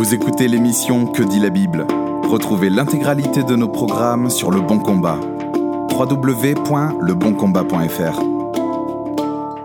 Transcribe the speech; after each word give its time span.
Vous 0.00 0.14
écoutez 0.14 0.48
l'émission 0.48 1.04
Que 1.04 1.22
dit 1.22 1.40
la 1.40 1.50
Bible 1.50 1.86
Retrouvez 2.22 2.70
l'intégralité 2.70 3.42
de 3.42 3.54
nos 3.54 3.68
programmes 3.68 4.30
sur 4.30 4.50
Le 4.50 4.62
Bon 4.62 4.78
Combat. 4.78 5.20
www.leboncombat.fr 5.92 8.20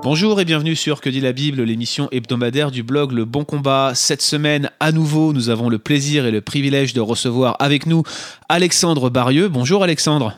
Bonjour 0.04 0.42
et 0.42 0.46
bienvenue 0.46 0.76
sur 0.76 1.00
Que 1.00 1.10
dit 1.10 1.22
la 1.22 1.32
Bible, 1.32 1.62
l'émission 1.62 2.10
hebdomadaire 2.12 2.70
du 2.70 2.84
blog 2.84 3.14
Le 3.14 3.24
Bon 3.24 3.46
Combat. 3.46 3.94
Cette 3.96 4.22
semaine, 4.22 4.70
à 4.82 4.92
nouveau, 4.92 5.32
nous 5.32 5.50
avons 5.50 5.70
le 5.70 5.80
plaisir 5.80 6.26
et 6.26 6.32
le 6.32 6.42
privilège 6.42 6.94
de 6.94 7.00
recevoir 7.00 7.56
avec 7.60 7.86
nous 7.86 8.04
Alexandre 8.50 9.10
Barieux. 9.10 9.48
Bonjour 9.48 9.84
Alexandre. 9.84 10.36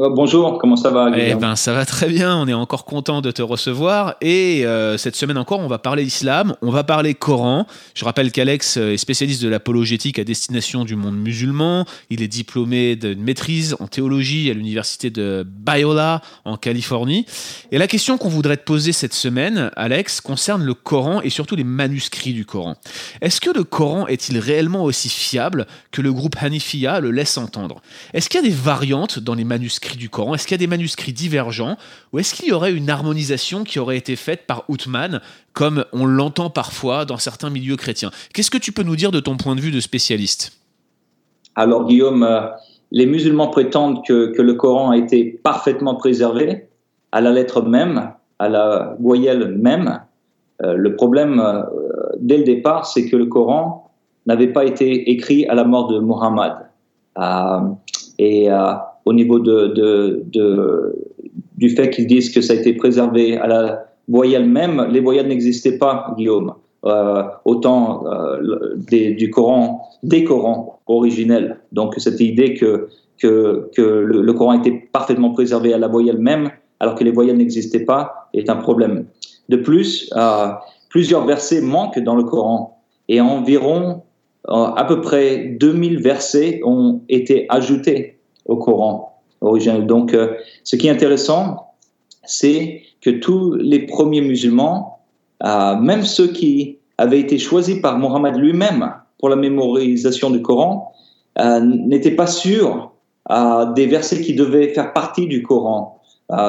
Euh, 0.00 0.08
bonjour, 0.08 0.58
comment 0.58 0.76
ça 0.76 0.90
va 0.90 1.10
Eh 1.14 1.34
ben, 1.34 1.56
ça 1.56 1.74
va 1.74 1.84
très 1.84 2.08
bien. 2.08 2.34
On 2.36 2.48
est 2.48 2.54
encore 2.54 2.86
content 2.86 3.20
de 3.20 3.30
te 3.30 3.42
recevoir. 3.42 4.14
Et 4.22 4.64
euh, 4.64 4.96
cette 4.96 5.14
semaine 5.14 5.36
encore, 5.36 5.60
on 5.60 5.66
va 5.66 5.78
parler 5.78 6.04
islam, 6.04 6.54
on 6.62 6.70
va 6.70 6.84
parler 6.84 7.12
Coran. 7.12 7.66
Je 7.94 8.04
rappelle 8.06 8.32
qu'Alex 8.32 8.78
est 8.78 8.96
spécialiste 8.96 9.42
de 9.42 9.48
l'apologétique 9.48 10.18
à 10.18 10.24
destination 10.24 10.84
du 10.84 10.96
monde 10.96 11.18
musulman. 11.18 11.84
Il 12.08 12.22
est 12.22 12.28
diplômé 12.28 12.96
d'une 12.96 13.22
maîtrise 13.22 13.76
en 13.78 13.88
théologie 13.88 14.50
à 14.50 14.54
l'université 14.54 15.10
de 15.10 15.46
Biola 15.46 16.22
en 16.46 16.56
Californie. 16.56 17.26
Et 17.70 17.76
la 17.76 17.86
question 17.86 18.16
qu'on 18.16 18.30
voudrait 18.30 18.56
te 18.56 18.64
poser 18.64 18.92
cette 18.92 19.14
semaine, 19.14 19.70
Alex, 19.76 20.22
concerne 20.22 20.62
le 20.62 20.72
Coran 20.72 21.20
et 21.20 21.30
surtout 21.30 21.56
les 21.56 21.64
manuscrits 21.64 22.32
du 22.32 22.46
Coran. 22.46 22.76
Est-ce 23.20 23.40
que 23.40 23.50
le 23.50 23.64
Coran 23.64 24.06
est-il 24.06 24.38
réellement 24.38 24.84
aussi 24.84 25.10
fiable 25.10 25.66
que 25.92 26.00
le 26.00 26.12
groupe 26.12 26.36
Hanifiya 26.40 27.00
le 27.00 27.10
laisse 27.10 27.36
entendre? 27.36 27.82
Est-ce 28.14 28.30
qu'il 28.30 28.40
y 28.40 28.44
a 28.46 28.48
des 28.48 28.54
variantes 28.54 29.18
dans 29.18 29.34
les 29.34 29.44
manuscrits 29.44 29.89
du 29.96 30.08
Coran 30.08 30.34
Est-ce 30.34 30.46
qu'il 30.46 30.54
y 30.54 30.58
a 30.58 30.58
des 30.58 30.66
manuscrits 30.66 31.12
divergents 31.12 31.76
Ou 32.12 32.18
est-ce 32.18 32.34
qu'il 32.34 32.48
y 32.48 32.52
aurait 32.52 32.72
une 32.72 32.90
harmonisation 32.90 33.64
qui 33.64 33.78
aurait 33.78 33.96
été 33.96 34.16
faite 34.16 34.46
par 34.46 34.64
Outman, 34.68 35.20
comme 35.52 35.84
on 35.92 36.06
l'entend 36.06 36.50
parfois 36.50 37.04
dans 37.04 37.18
certains 37.18 37.50
milieux 37.50 37.76
chrétiens? 37.76 38.10
Qu'est-ce 38.34 38.50
que 38.50 38.58
tu 38.58 38.72
peux 38.72 38.82
nous 38.82 38.96
dire 38.96 39.10
de 39.10 39.20
ton 39.20 39.36
point 39.36 39.54
de 39.54 39.60
vue 39.60 39.70
de 39.70 39.80
spécialiste? 39.80 40.60
Alors 41.56 41.86
Guillaume, 41.86 42.22
euh, 42.22 42.40
les 42.90 43.06
musulmans 43.06 43.48
prétendent 43.48 44.04
que, 44.04 44.40
le 44.40 44.54
Coran 44.54 44.90
a 44.90 44.96
été 44.96 45.24
parfaitement 45.24 45.94
préservé 45.94 46.68
à 47.12 47.20
la 47.20 47.32
lettre 47.32 47.62
même, 47.62 48.12
à 48.38 48.48
la 48.48 48.96
voyelle 49.00 49.48
même. 49.56 50.00
Euh, 50.62 50.74
le 50.74 50.94
problème, 50.96 51.40
euh, 51.40 51.62
dès 52.18 52.38
le 52.38 52.44
départ, 52.44 52.86
c'est 52.86 53.08
que 53.08 53.16
le 53.16 53.26
Coran 53.26 53.90
n'avait 54.26 54.52
pas 54.52 54.64
été 54.64 55.10
écrit 55.10 55.46
à 55.46 55.54
la 55.54 55.64
mort 55.64 55.88
de 55.88 55.98
Muhammad. 55.98 56.66
et 58.18 58.48
au 59.04 59.12
niveau 59.12 59.38
du 61.56 61.70
fait 61.70 61.90
qu'ils 61.90 62.06
disent 62.06 62.30
que 62.30 62.40
ça 62.40 62.52
a 62.54 62.56
été 62.56 62.72
préservé 62.74 63.36
à 63.36 63.46
la 63.46 63.84
voyelle 64.08 64.48
même. 64.48 64.88
Les 64.90 65.00
voyelles 65.00 65.28
n'existaient 65.28 65.78
pas, 65.78 66.14
Guillaume. 66.16 66.54
Euh, 66.86 67.24
autant 67.44 68.06
euh, 68.06 68.74
du 68.90 69.30
Coran, 69.30 69.86
des 70.02 70.24
Corans 70.24 70.80
originels. 70.86 71.60
Donc 71.72 71.96
cette 71.98 72.20
idée 72.20 72.54
que, 72.54 72.88
le, 73.22 74.32
Coran 74.32 74.54
était 74.54 74.88
parfaitement 74.90 75.30
préservé 75.30 75.74
à 75.74 75.78
la 75.78 75.88
voyelle 75.88 76.16
même, 76.16 76.50
alors 76.78 76.94
que 76.94 77.04
les 77.04 77.12
voyelles 77.12 77.36
n'existaient 77.36 77.84
pas, 77.84 78.30
est 78.32 78.48
un 78.48 78.56
problème. 78.56 79.04
De 79.50 79.56
plus, 79.56 80.10
euh, 80.16 80.46
plusieurs 80.88 81.26
versets 81.26 81.60
manquent 81.60 81.98
dans 81.98 82.16
le 82.16 82.24
Coran 82.24 82.82
et 83.08 83.20
environ 83.20 84.02
à 84.48 84.84
peu 84.88 85.02
près 85.02 85.54
2000 85.60 86.00
versets 86.00 86.62
ont 86.64 87.02
été 87.10 87.44
ajoutés 87.50 88.19
au 88.46 88.56
Coran 88.56 89.10
originel. 89.40 89.86
Donc, 89.86 90.14
euh, 90.14 90.34
ce 90.64 90.76
qui 90.76 90.88
est 90.88 90.90
intéressant, 90.90 91.74
c'est 92.24 92.82
que 93.00 93.10
tous 93.10 93.54
les 93.54 93.80
premiers 93.86 94.20
musulmans, 94.20 95.00
euh, 95.44 95.76
même 95.76 96.02
ceux 96.02 96.28
qui 96.28 96.78
avaient 96.98 97.20
été 97.20 97.38
choisis 97.38 97.80
par 97.80 97.98
Mohammed 97.98 98.36
lui-même 98.36 98.92
pour 99.18 99.28
la 99.28 99.36
mémorisation 99.36 100.30
du 100.30 100.42
Coran, 100.42 100.92
euh, 101.38 101.60
n'étaient 101.60 102.10
pas 102.10 102.26
sûrs 102.26 102.92
des 103.76 103.86
versets 103.86 104.22
qui 104.22 104.34
devaient 104.34 104.68
faire 104.68 104.92
partie 104.92 105.28
du 105.28 105.42
Coran. 105.42 106.00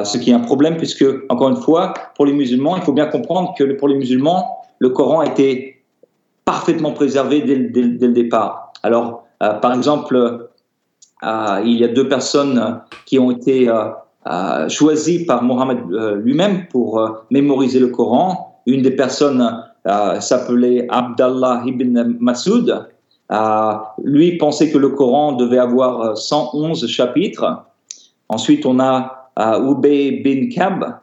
ce 0.03 0.17
qui 0.17 0.31
est 0.31 0.33
un 0.33 0.39
problème 0.39 0.77
puisque, 0.77 1.05
encore 1.29 1.49
une 1.49 1.61
fois, 1.61 1.93
pour 2.15 2.25
les 2.25 2.33
musulmans, 2.33 2.75
il 2.75 2.81
faut 2.81 2.93
bien 2.93 3.05
comprendre 3.05 3.53
que 3.55 3.63
pour 3.73 3.87
les 3.87 3.95
musulmans, 3.95 4.57
le 4.79 4.89
Coran 4.89 5.21
été 5.21 5.83
parfaitement 6.43 6.93
préservé 6.93 7.41
dès, 7.41 7.57
dès 7.57 8.07
le 8.07 8.13
départ. 8.13 8.73
Alors, 8.81 9.25
par 9.39 9.73
exemple, 9.75 10.49
il 11.23 11.77
y 11.77 11.83
a 11.83 11.87
deux 11.87 12.07
personnes 12.07 12.81
qui 13.05 13.19
ont 13.19 13.31
été 13.31 13.69
euh, 13.69 13.85
euh, 14.27 14.69
choisies 14.69 15.25
par 15.25 15.43
Mohammed 15.43 15.79
lui-même 16.23 16.67
pour 16.69 17.25
mémoriser 17.29 17.79
le 17.79 17.87
Coran. 17.87 18.61
Une 18.65 18.81
des 18.81 18.91
personnes 18.91 19.63
s'appelait 20.19 20.87
Abdallah 20.89 21.63
ibn 21.65 22.15
Masoud. 22.19 22.87
lui 24.03 24.37
pensait 24.37 24.69
que 24.69 24.77
le 24.77 24.89
Coran 24.89 25.33
devait 25.33 25.57
avoir 25.57 26.17
111 26.17 26.85
chapitres. 26.87 27.63
Ensuite, 28.29 28.65
on 28.65 28.79
a 28.79 29.31
Ubay 29.37 30.21
bin 30.23 30.49
Kab 30.49 30.97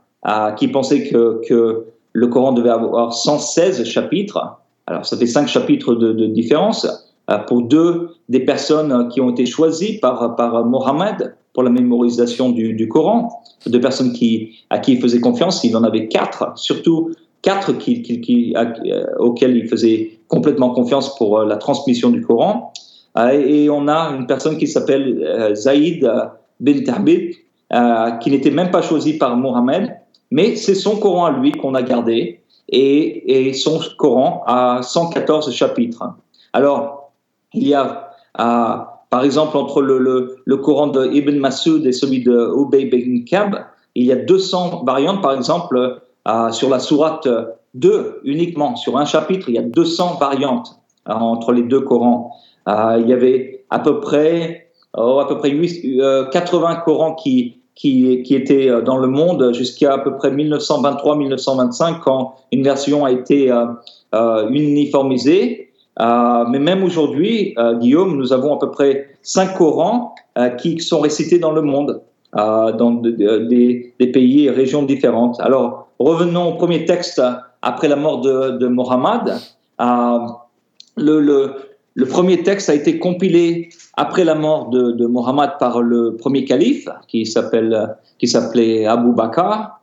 qui 0.56 0.68
pensait 0.68 1.08
que, 1.08 1.84
le 2.12 2.26
Coran 2.26 2.52
devait 2.52 2.70
avoir 2.70 3.12
116 3.12 3.84
chapitres. 3.84 4.58
Alors, 4.86 5.04
ça 5.04 5.16
fait 5.16 5.26
cinq 5.26 5.46
chapitres 5.46 5.94
de, 5.94 6.12
de 6.12 6.26
différence. 6.26 7.07
Euh, 7.30 7.38
pour 7.38 7.62
deux 7.62 8.10
des 8.28 8.40
personnes 8.40 9.08
qui 9.08 9.20
ont 9.20 9.30
été 9.30 9.44
choisies 9.44 9.98
par, 9.98 10.34
par 10.36 10.64
Mohammed 10.64 11.36
pour 11.52 11.62
la 11.62 11.70
mémorisation 11.70 12.50
du, 12.50 12.88
Coran, 12.88 13.42
deux 13.66 13.80
personnes 13.80 14.12
qui, 14.12 14.60
à 14.70 14.78
qui 14.78 14.92
il 14.92 15.00
faisait 15.00 15.20
confiance, 15.20 15.64
il 15.64 15.76
en 15.76 15.82
avait 15.82 16.08
quatre, 16.08 16.52
surtout 16.56 17.10
quatre 17.42 17.72
qui, 17.72 18.02
qui, 18.02 18.54
euh, 18.56 19.04
auxquels 19.18 19.56
il 19.56 19.68
faisait 19.68 20.20
complètement 20.28 20.70
confiance 20.70 21.16
pour 21.16 21.38
euh, 21.38 21.46
la 21.46 21.56
transmission 21.56 22.10
du 22.10 22.22
Coran. 22.22 22.72
et 23.32 23.68
on 23.68 23.88
a 23.88 24.14
une 24.16 24.26
personne 24.26 24.56
qui 24.56 24.68
s'appelle 24.68 25.52
Zaïd 25.54 26.08
bin 26.60 26.84
Thabit, 26.84 27.36
qui 28.20 28.30
n'était 28.30 28.52
même 28.52 28.70
pas 28.70 28.82
choisi 28.82 29.18
par 29.18 29.36
Mohammed, 29.36 29.96
mais 30.30 30.54
c'est 30.54 30.76
son 30.76 30.96
Coran 30.96 31.26
à 31.26 31.32
lui 31.32 31.52
qu'on 31.52 31.74
a 31.74 31.82
gardé, 31.82 32.40
et, 32.68 33.48
et 33.48 33.52
son 33.54 33.80
Coran 33.96 34.44
a 34.46 34.80
114 34.82 35.50
chapitres. 35.52 36.04
Alors, 36.52 36.97
il 37.54 37.68
y 37.68 37.74
a, 37.74 38.10
euh, 38.40 38.76
par 39.10 39.24
exemple, 39.24 39.56
entre 39.56 39.82
le, 39.82 40.56
Coran 40.56 40.88
de 40.88 41.06
Ibn 41.06 41.38
Masoud 41.38 41.86
et 41.86 41.92
celui 41.92 42.22
de 42.22 42.52
Ubay 42.56 42.86
bin 42.86 43.24
Kab, 43.24 43.64
il 43.94 44.06
y 44.06 44.12
a 44.12 44.16
200 44.16 44.84
variantes, 44.84 45.22
par 45.22 45.32
exemple, 45.32 46.00
euh, 46.28 46.50
sur 46.50 46.68
la 46.68 46.78
sourate 46.78 47.28
2 47.74 48.20
uniquement, 48.24 48.76
sur 48.76 48.98
un 48.98 49.04
chapitre, 49.04 49.48
il 49.48 49.54
y 49.54 49.58
a 49.58 49.62
200 49.62 50.18
variantes 50.20 50.78
euh, 51.08 51.12
entre 51.12 51.52
les 51.52 51.62
deux 51.62 51.80
Corans. 51.80 52.32
il 52.66 53.08
y 53.08 53.12
avait 53.12 53.64
à 53.70 53.78
peu 53.78 54.00
près, 54.00 54.68
oh, 54.96 55.18
à 55.20 55.26
peu 55.26 55.38
près 55.38 55.50
80 56.30 56.76
Corans 56.84 57.14
qui, 57.14 57.60
qui, 57.74 58.34
étaient 58.34 58.82
dans 58.82 58.98
le 58.98 59.08
monde 59.08 59.54
jusqu'à 59.54 59.94
à 59.94 59.98
peu 59.98 60.16
près 60.16 60.30
1923-1925 60.32 62.00
quand 62.00 62.34
une 62.52 62.62
version 62.62 63.04
a 63.04 63.12
été 63.12 63.52
uniformisée. 64.50 65.67
Euh, 66.00 66.44
mais 66.48 66.58
même 66.58 66.82
aujourd'hui, 66.84 67.54
euh, 67.58 67.76
Guillaume, 67.78 68.16
nous 68.16 68.32
avons 68.32 68.54
à 68.54 68.58
peu 68.58 68.70
près 68.70 69.08
cinq 69.22 69.56
Corans 69.56 70.14
euh, 70.36 70.50
qui 70.50 70.80
sont 70.80 71.00
récités 71.00 71.38
dans 71.38 71.52
le 71.52 71.62
monde, 71.62 72.00
dans 72.34 72.92
des, 73.02 73.94
pays 73.98 74.46
et 74.46 74.50
régions 74.50 74.82
différentes. 74.82 75.40
Alors, 75.40 75.88
revenons 75.98 76.50
au 76.50 76.54
premier 76.56 76.84
texte 76.84 77.22
après 77.62 77.88
la 77.88 77.96
mort 77.96 78.20
de, 78.20 78.58
de 78.58 78.68
Mohammed. 78.68 79.34
Le, 80.96 82.04
premier 82.04 82.42
texte 82.42 82.68
a 82.68 82.74
été 82.74 82.98
compilé 82.98 83.70
après 83.94 84.24
la 84.24 84.34
mort 84.34 84.68
de, 84.68 84.92
de 84.92 85.06
Mohammed 85.06 85.52
par 85.58 85.80
le 85.80 86.16
premier 86.16 86.44
calife, 86.44 86.88
qui 87.08 87.24
s'appelait 87.24 88.86
Abu 88.86 89.12
Bakr. 89.12 89.80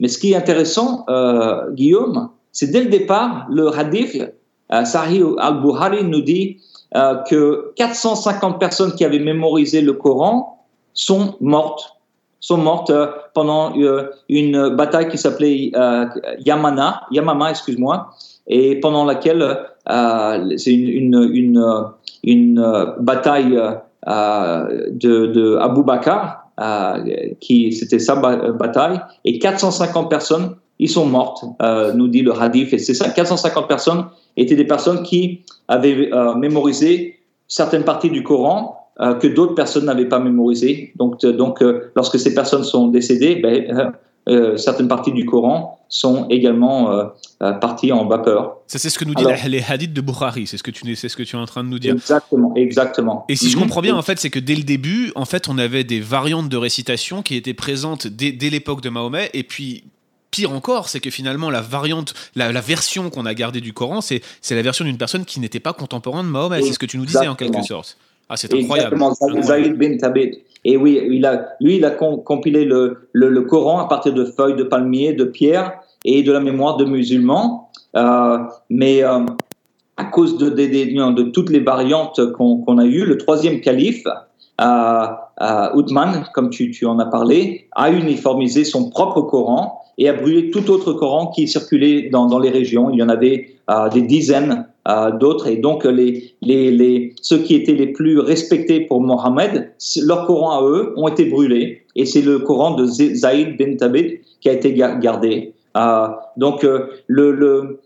mais 0.00 0.08
ce 0.08 0.18
qui 0.18 0.32
est 0.32 0.36
intéressant, 0.36 1.04
Guillaume, 1.72 2.30
c'est 2.54 2.68
dès 2.68 2.84
le 2.84 2.88
départ, 2.88 3.46
le 3.50 3.76
hadith, 3.76 4.22
euh, 4.72 4.84
Sahih 4.84 5.22
al-Buhari 5.38 6.04
nous 6.04 6.22
dit 6.22 6.58
euh, 6.94 7.16
que 7.28 7.72
450 7.74 8.60
personnes 8.60 8.92
qui 8.92 9.04
avaient 9.04 9.18
mémorisé 9.18 9.82
le 9.82 9.92
Coran 9.92 10.64
sont 10.94 11.34
mortes, 11.40 11.96
sont 12.38 12.56
mortes 12.56 12.90
euh, 12.90 13.08
pendant 13.34 13.74
une 14.28 14.68
bataille 14.70 15.08
qui 15.08 15.18
s'appelait 15.18 15.72
Yamana, 16.46 17.02
Yamama, 17.10 17.50
excuse-moi, 17.50 18.10
et 18.46 18.78
pendant 18.78 19.04
laquelle 19.04 19.58
c'est 20.56 20.72
une, 20.72 21.92
bataille 23.00 23.60
de, 24.06 25.26
de 25.26 25.56
Abu 25.56 25.82
Bakr, 25.82 26.36
qui 27.40 27.72
c'était 27.72 27.98
sa 27.98 28.14
bataille, 28.14 29.00
et 29.24 29.40
450 29.40 30.08
personnes 30.08 30.54
ils 30.78 30.88
sont 30.88 31.06
mortes, 31.06 31.44
euh, 31.62 31.92
nous 31.92 32.08
dit 32.08 32.22
le 32.22 32.32
hadith. 32.32 32.72
Et 32.72 32.78
c'est 32.78 32.94
ça, 32.94 33.08
450 33.10 33.68
personnes 33.68 34.06
étaient 34.36 34.56
des 34.56 34.64
personnes 34.66 35.02
qui 35.02 35.44
avaient 35.68 36.12
euh, 36.12 36.34
mémorisé 36.34 37.20
certaines 37.46 37.84
parties 37.84 38.10
du 38.10 38.22
Coran 38.22 38.90
euh, 39.00 39.14
que 39.14 39.26
d'autres 39.26 39.54
personnes 39.54 39.84
n'avaient 39.84 40.08
pas 40.08 40.18
mémorisé. 40.18 40.92
Donc, 40.96 41.20
donc 41.20 41.62
lorsque 41.94 42.18
ces 42.18 42.34
personnes 42.34 42.64
sont 42.64 42.88
décédées, 42.88 43.36
ben, 43.36 43.92
certaines 44.56 44.88
parties 44.88 45.12
du 45.12 45.26
Coran 45.26 45.78
sont 45.88 46.26
également 46.28 47.10
parties 47.38 47.92
en 47.92 48.06
vapeur. 48.06 48.56
Ça, 48.66 48.78
c'est 48.78 48.88
ce 48.88 48.98
que 48.98 49.04
nous 49.04 49.14
disent 49.14 49.28
les 49.46 49.62
hadiths 49.62 49.92
de 49.92 50.00
Bukhari, 50.00 50.46
c'est 50.46 50.56
ce, 50.56 50.62
que 50.62 50.70
tu, 50.70 50.96
c'est 50.96 51.08
ce 51.08 51.16
que 51.16 51.22
tu 51.22 51.36
es 51.36 51.38
en 51.38 51.44
train 51.44 51.62
de 51.62 51.68
nous 51.68 51.78
dire. 51.78 51.92
Exactement, 51.92 52.54
exactement. 52.56 53.24
Et 53.28 53.36
si 53.36 53.50
je 53.50 53.56
mhm. 53.56 53.64
comprends 53.64 53.82
bien, 53.82 53.94
en 53.94 54.02
fait, 54.02 54.18
c'est 54.18 54.30
que 54.30 54.38
dès 54.38 54.56
le 54.56 54.62
début, 54.62 55.12
en 55.14 55.26
fait, 55.26 55.48
on 55.48 55.58
avait 55.58 55.84
des 55.84 56.00
variantes 56.00 56.48
de 56.48 56.56
récitation 56.56 57.22
qui 57.22 57.36
étaient 57.36 57.54
présentes 57.54 58.06
dès, 58.06 58.32
dès 58.32 58.48
l'époque 58.48 58.80
de 58.80 58.88
Mahomet, 58.88 59.30
et 59.34 59.42
puis 59.42 59.84
pire 60.34 60.52
encore, 60.52 60.88
c'est 60.88 60.98
que 60.98 61.10
finalement 61.10 61.48
la 61.48 61.60
variante, 61.60 62.12
la, 62.34 62.50
version 62.60 63.08
qu'on 63.08 63.24
a 63.24 63.34
gardée 63.34 63.60
du 63.60 63.72
Coran, 63.72 64.00
c'est, 64.00 64.20
la 64.50 64.62
version 64.62 64.84
d'une 64.84 64.98
personne 64.98 65.24
qui 65.24 65.38
n'était 65.38 65.60
pas 65.60 65.72
contemporain 65.72 66.24
de 66.24 66.28
Mahomet. 66.28 66.62
C'est 66.62 66.72
ce 66.72 66.78
que 66.78 66.86
tu 66.86 66.98
nous 66.98 67.06
disais 67.06 67.28
en 67.28 67.36
quelque 67.36 67.62
sorte. 67.62 67.96
Ah, 68.28 68.36
c'est 68.36 68.52
incroyable. 68.52 68.96
Exactement, 68.96 69.42
Zaïd 69.42 69.78
bin 69.78 69.96
Thabit. 69.96 70.38
Et 70.64 70.76
oui, 70.76 71.00
il 71.08 71.24
a, 71.24 71.50
lui, 71.60 71.76
il 71.76 71.84
a 71.84 71.90
compilé 71.90 72.64
le, 72.64 73.08
le, 73.12 73.42
Coran 73.42 73.78
à 73.78 73.86
partir 73.86 74.12
de 74.12 74.24
feuilles 74.24 74.56
de 74.56 74.64
palmier, 74.64 75.12
de 75.12 75.24
pierres 75.24 75.74
et 76.04 76.22
de 76.24 76.32
la 76.32 76.40
mémoire 76.40 76.78
de 76.78 76.84
musulmans. 76.84 77.70
Euh, 77.94 78.38
mais 78.70 79.04
euh, 79.04 79.20
à 79.96 80.04
cause 80.06 80.36
de, 80.38 80.50
de, 80.50 81.12
de, 81.12 81.22
toutes 81.30 81.50
les 81.50 81.60
variantes 81.60 82.32
qu'on 82.32 82.78
a 82.78 82.84
eues, 82.86 83.04
le 83.04 83.18
troisième 83.18 83.60
calife, 83.60 84.04
euh, 84.60 85.06
euh 85.42 86.22
comme 86.32 86.50
tu, 86.50 86.72
tu, 86.72 86.86
en 86.86 86.98
as 86.98 87.06
parlé, 87.06 87.68
a 87.76 87.90
uniformisé 87.90 88.64
son 88.64 88.90
propre 88.90 89.20
Coran 89.20 89.83
et 89.98 90.08
a 90.08 90.12
brûlé 90.12 90.50
tout 90.50 90.70
autre 90.70 90.92
Coran 90.92 91.28
qui 91.28 91.46
circulait 91.48 92.08
dans, 92.10 92.38
les 92.38 92.50
régions. 92.50 92.90
Il 92.90 92.98
y 92.98 93.02
en 93.02 93.08
avait 93.08 93.48
euh, 93.70 93.88
des 93.88 94.02
dizaines 94.02 94.66
euh, 94.88 95.10
d'autres. 95.12 95.46
Et 95.46 95.56
donc, 95.56 95.84
les, 95.84 96.34
ceux 97.22 97.38
qui 97.38 97.54
étaient 97.54 97.74
les 97.74 97.88
plus 97.88 98.18
respectés 98.18 98.80
pour 98.80 99.00
Mohammed, 99.00 99.72
leur 100.02 100.26
Coran 100.26 100.58
à 100.58 100.62
eux 100.62 100.92
ont 100.96 101.08
été 101.08 101.26
brûlés. 101.26 101.82
Et 101.96 102.06
c'est 102.06 102.22
le 102.22 102.40
Coran 102.40 102.74
de 102.74 102.86
Zaïd 102.86 103.56
bin 103.56 103.76
Thabit 103.76 104.20
qui 104.40 104.48
a 104.48 104.52
été 104.52 104.74
gardé. 104.74 105.54
Euh, 105.76 106.06
donc, 106.36 106.66
le, 107.06 107.80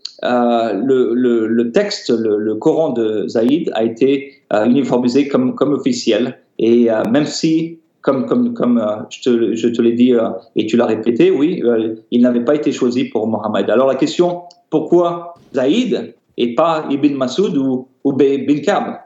texte, 1.73 2.09
le, 2.09 2.55
Coran 2.55 2.89
de 2.89 3.27
Zaïd 3.27 3.71
a 3.73 3.83
été 3.83 4.33
uniformisé 4.51 5.27
comme 5.27 5.55
officiel. 5.59 6.39
Et 6.57 6.87
même 7.09 7.25
si 7.25 7.79
comme, 8.01 8.25
comme, 8.25 8.53
comme 8.53 8.77
euh, 8.77 9.03
je 9.09 9.21
te, 9.21 9.53
je 9.53 9.67
te 9.67 9.81
l'ai 9.81 9.93
dit 9.93 10.13
euh, 10.13 10.29
et 10.55 10.65
tu 10.65 10.77
l'as 10.77 10.85
répété, 10.85 11.31
oui, 11.31 11.61
euh, 11.63 11.95
il 12.11 12.21
n'avait 12.21 12.43
pas 12.43 12.55
été 12.55 12.71
choisi 12.71 13.05
pour 13.05 13.27
Mohammed. 13.27 13.69
Alors 13.69 13.87
la 13.87 13.95
question, 13.95 14.43
pourquoi 14.69 15.33
Zaïd 15.53 16.13
et 16.37 16.55
pas 16.55 16.85
Ibn 16.89 17.15
Masoud 17.15 17.57
ou, 17.57 17.87
ou 18.03 18.13
bin 18.13 18.59
Kab, 18.63 18.99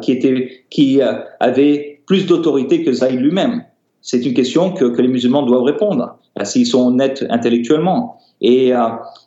qui, 0.00 0.12
était, 0.12 0.64
qui 0.70 1.00
avait 1.40 2.02
plus 2.06 2.26
d'autorité 2.26 2.82
que 2.82 2.92
Zaïd 2.92 3.20
lui-même? 3.20 3.64
C'est 4.02 4.24
une 4.24 4.32
question 4.32 4.72
que, 4.72 4.86
que, 4.86 5.02
les 5.02 5.08
musulmans 5.08 5.42
doivent 5.42 5.64
répondre, 5.64 6.16
s'ils 6.44 6.66
sont 6.66 6.88
honnêtes 6.88 7.24
intellectuellement. 7.28 8.18
Et, 8.40 8.72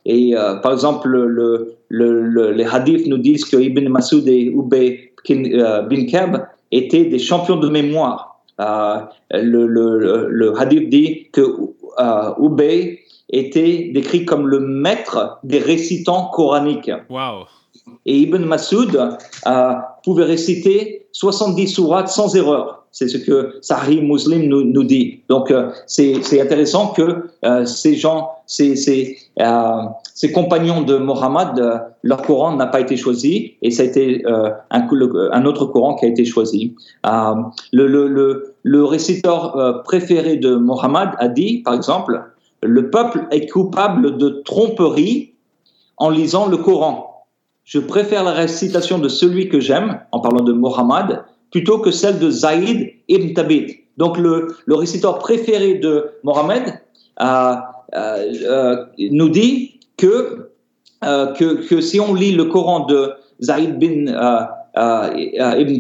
et 0.06 0.34
par 0.64 0.74
exemple, 0.74 1.10
le, 1.10 1.76
le, 1.90 2.52
les 2.52 2.66
hadiths 2.66 3.06
nous 3.06 3.20
disent 3.20 3.46
que 3.46 3.58
Ibn 3.58 3.88
Masoud 3.88 4.28
et 4.28 4.46
Ubay 4.46 5.12
bin 5.30 6.06
Kab 6.10 6.48
étaient 6.72 7.06
des 7.06 7.20
champions 7.20 7.58
de 7.58 7.70
mémoire 7.70 8.33
le, 8.60 9.10
le, 9.68 10.28
le, 10.30 10.60
hadith 10.60 10.90
dit 10.90 11.30
que 11.32 11.42
euh, 12.00 12.34
Ubay 12.40 13.00
était 13.30 13.92
décrit 13.94 14.26
comme 14.26 14.48
le 14.48 14.60
maître 14.60 15.40
des 15.44 15.60
récitants 15.60 16.30
coraniques. 16.30 16.92
Wow. 17.10 17.46
Et 18.06 18.20
Ibn 18.20 18.44
Masoud 18.44 19.18
euh, 19.48 19.74
pouvait 20.04 20.26
réciter 20.26 21.08
70 21.12 21.68
sourates 21.68 22.10
sans 22.10 22.36
erreur. 22.36 22.83
C'est 22.94 23.08
ce 23.08 23.18
que 23.18 23.56
Sahih 23.62 24.02
Muslim 24.02 24.48
nous, 24.48 24.64
nous 24.64 24.84
dit. 24.84 25.22
Donc, 25.28 25.50
euh, 25.50 25.72
c'est 25.88 26.40
intéressant 26.40 26.94
que 26.94 27.28
euh, 27.44 27.66
ces 27.66 27.96
gens, 27.96 28.30
ces, 28.46 28.76
ces, 28.76 29.18
euh, 29.42 29.82
ces, 30.14 30.32
compagnons 30.32 30.84
de 30.84 30.98
Mohammed, 30.98 31.82
leur 32.04 32.22
Coran 32.22 32.56
n'a 32.56 32.68
pas 32.68 32.82
été 32.82 32.96
choisi 32.96 33.56
et 33.64 33.72
ça 33.72 33.82
a 33.82 33.88
été 33.88 34.24
un, 34.28 34.54
un, 34.70 35.46
autre 35.46 35.66
Coran 35.66 35.96
qui 35.96 36.06
a 36.06 36.08
été 36.10 36.24
choisi. 36.24 36.76
le, 37.04 37.88
le, 37.88 38.08
le, 38.08 38.54
le 38.62 38.84
réciteur 38.86 39.82
préféré 39.84 40.36
de 40.36 40.56
Mohammed 40.56 41.10
a 41.18 41.30
dit, 41.30 41.64
par 41.64 41.74
exemple, 41.74 42.22
le 42.62 42.92
peuple 42.92 43.26
est 43.32 43.50
coupable 43.50 44.18
de 44.18 44.30
tromperie 44.46 45.34
en 45.98 46.12
lisant 46.12 46.48
le 46.48 46.58
Coran. 46.58 47.26
Je 47.64 47.80
préfère 47.80 48.24
la 48.24 48.34
récitation 48.34 49.00
de 49.00 49.08
celui 49.08 49.50
que 49.50 49.60
j'aime, 49.60 50.00
en 50.12 50.20
parlant 50.20 50.44
de 50.44 50.54
Mohammed, 50.54 51.24
plutôt 51.54 51.78
que 51.78 51.92
celle 51.92 52.18
de 52.18 52.32
Zaïd 52.32 52.94
ibn 53.08 53.32
Tabit. 53.34 53.68
Donc 53.98 54.18
le, 54.18 54.56
le 54.66 54.76
réciteur 54.76 55.20
préféré 55.20 55.76
de 55.76 56.10
Mohammed 56.24 56.82
euh, 57.22 57.54
euh, 57.96 58.34
euh 58.44 58.86
nous 58.98 59.30
dit 59.30 59.80
que, 59.96 60.50
que, 61.02 61.68
que, 61.68 61.80
si 61.80 62.00
on 62.00 62.16
lit 62.16 62.32
le 62.32 62.46
Coran 62.46 62.88
de 62.88 63.12
Zaïd 63.40 63.78
ibn 63.82 64.12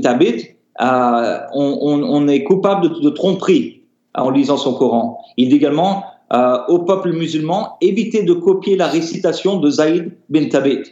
Tabit, 0.01 0.49
on, 0.79 2.27
est 2.27 2.43
coupable 2.43 3.01
de, 3.01 3.09
tromperie 3.09 3.81
en 4.13 4.29
lisant 4.29 4.57
son 4.57 4.75
Coran. 4.75 5.17
Il 5.37 5.49
dit 5.49 5.55
également 5.55 6.03
au 6.67 6.79
peuple 6.79 7.13
musulman 7.13 7.77
évitez 7.81 8.21
de 8.21 8.33
copier 8.33 8.75
la 8.75 8.85
récitation 8.87 9.57
de 9.57 9.71
Zaïd 9.71 10.11
bin 10.29 10.49
Tabit. 10.49 10.83